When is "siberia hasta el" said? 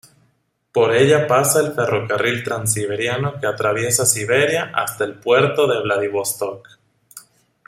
4.03-5.19